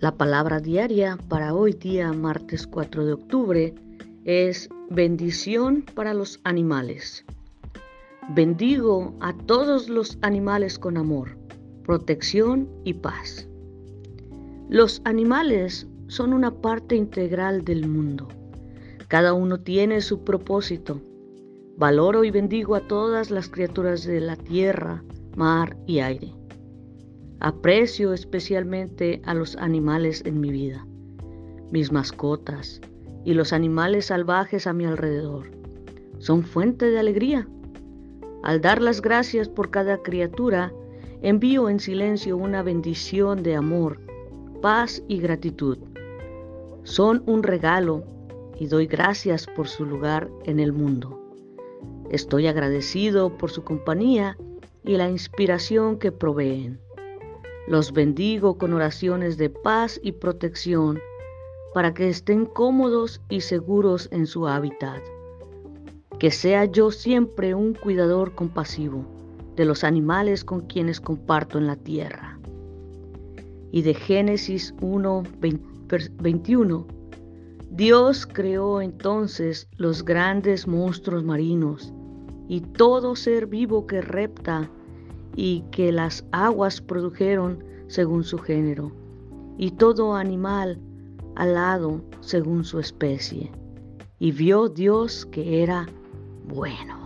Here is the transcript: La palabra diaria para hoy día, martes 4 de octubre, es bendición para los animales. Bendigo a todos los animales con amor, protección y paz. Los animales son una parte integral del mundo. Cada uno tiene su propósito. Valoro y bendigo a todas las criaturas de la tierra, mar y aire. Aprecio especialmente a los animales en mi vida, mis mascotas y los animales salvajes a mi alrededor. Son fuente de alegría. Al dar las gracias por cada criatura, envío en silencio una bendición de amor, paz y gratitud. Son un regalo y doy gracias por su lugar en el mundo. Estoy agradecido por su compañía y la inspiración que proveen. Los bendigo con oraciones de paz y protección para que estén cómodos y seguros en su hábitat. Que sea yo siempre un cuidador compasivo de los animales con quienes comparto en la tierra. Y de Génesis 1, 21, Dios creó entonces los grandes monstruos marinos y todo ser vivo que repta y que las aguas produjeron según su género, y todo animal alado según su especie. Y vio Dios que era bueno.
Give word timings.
La 0.00 0.16
palabra 0.16 0.60
diaria 0.60 1.18
para 1.28 1.54
hoy 1.54 1.74
día, 1.74 2.10
martes 2.14 2.66
4 2.66 3.04
de 3.04 3.12
octubre, 3.12 3.74
es 4.24 4.70
bendición 4.88 5.84
para 5.94 6.14
los 6.14 6.40
animales. 6.44 7.26
Bendigo 8.30 9.14
a 9.20 9.36
todos 9.36 9.90
los 9.90 10.16
animales 10.22 10.78
con 10.78 10.96
amor, 10.96 11.36
protección 11.84 12.66
y 12.82 12.94
paz. 12.94 13.46
Los 14.70 15.02
animales 15.04 15.86
son 16.08 16.32
una 16.32 16.50
parte 16.50 16.96
integral 16.96 17.62
del 17.62 17.86
mundo. 17.86 18.26
Cada 19.06 19.34
uno 19.34 19.60
tiene 19.60 20.00
su 20.00 20.24
propósito. 20.24 20.98
Valoro 21.76 22.24
y 22.24 22.30
bendigo 22.30 22.74
a 22.74 22.88
todas 22.88 23.30
las 23.30 23.50
criaturas 23.50 24.04
de 24.04 24.20
la 24.20 24.36
tierra, 24.36 25.04
mar 25.36 25.76
y 25.86 25.98
aire. 25.98 26.39
Aprecio 27.40 28.12
especialmente 28.12 29.22
a 29.24 29.32
los 29.32 29.56
animales 29.56 30.22
en 30.26 30.40
mi 30.40 30.50
vida, 30.50 30.86
mis 31.70 31.90
mascotas 31.90 32.82
y 33.24 33.32
los 33.32 33.54
animales 33.54 34.06
salvajes 34.06 34.66
a 34.66 34.74
mi 34.74 34.84
alrededor. 34.84 35.50
Son 36.18 36.42
fuente 36.42 36.90
de 36.90 36.98
alegría. 36.98 37.48
Al 38.42 38.60
dar 38.60 38.82
las 38.82 39.00
gracias 39.00 39.48
por 39.48 39.70
cada 39.70 40.02
criatura, 40.02 40.70
envío 41.22 41.70
en 41.70 41.80
silencio 41.80 42.36
una 42.36 42.62
bendición 42.62 43.42
de 43.42 43.56
amor, 43.56 43.98
paz 44.60 45.02
y 45.08 45.18
gratitud. 45.18 45.78
Son 46.82 47.22
un 47.24 47.42
regalo 47.42 48.04
y 48.58 48.66
doy 48.66 48.86
gracias 48.86 49.46
por 49.46 49.66
su 49.66 49.86
lugar 49.86 50.28
en 50.44 50.60
el 50.60 50.74
mundo. 50.74 51.18
Estoy 52.10 52.48
agradecido 52.48 53.38
por 53.38 53.50
su 53.50 53.64
compañía 53.64 54.36
y 54.84 54.98
la 54.98 55.08
inspiración 55.08 55.98
que 55.98 56.12
proveen. 56.12 56.78
Los 57.70 57.92
bendigo 57.92 58.58
con 58.58 58.72
oraciones 58.72 59.36
de 59.36 59.48
paz 59.48 60.00
y 60.02 60.10
protección 60.10 60.98
para 61.72 61.94
que 61.94 62.08
estén 62.08 62.44
cómodos 62.44 63.20
y 63.28 63.42
seguros 63.42 64.08
en 64.10 64.26
su 64.26 64.48
hábitat. 64.48 65.00
Que 66.18 66.32
sea 66.32 66.64
yo 66.64 66.90
siempre 66.90 67.54
un 67.54 67.74
cuidador 67.74 68.34
compasivo 68.34 69.04
de 69.54 69.66
los 69.66 69.84
animales 69.84 70.42
con 70.42 70.62
quienes 70.62 71.00
comparto 71.00 71.58
en 71.58 71.68
la 71.68 71.76
tierra. 71.76 72.40
Y 73.70 73.82
de 73.82 73.94
Génesis 73.94 74.74
1, 74.80 75.22
21, 76.18 76.86
Dios 77.70 78.26
creó 78.26 78.80
entonces 78.80 79.68
los 79.76 80.04
grandes 80.04 80.66
monstruos 80.66 81.22
marinos 81.22 81.92
y 82.48 82.62
todo 82.62 83.14
ser 83.14 83.46
vivo 83.46 83.86
que 83.86 84.00
repta 84.00 84.68
y 85.42 85.62
que 85.70 85.90
las 85.90 86.22
aguas 86.32 86.82
produjeron 86.82 87.64
según 87.86 88.24
su 88.24 88.36
género, 88.36 88.92
y 89.56 89.70
todo 89.70 90.14
animal 90.14 90.78
alado 91.34 92.02
según 92.20 92.62
su 92.62 92.78
especie. 92.78 93.50
Y 94.18 94.32
vio 94.32 94.68
Dios 94.68 95.24
que 95.24 95.62
era 95.62 95.88
bueno. 96.46 96.99